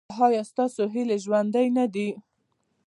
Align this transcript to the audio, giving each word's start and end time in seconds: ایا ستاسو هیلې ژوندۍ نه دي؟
ایا 0.25 0.41
ستاسو 0.51 0.83
هیلې 0.93 1.17
ژوندۍ 1.23 1.67
نه 1.77 1.85
دي؟ 1.93 2.07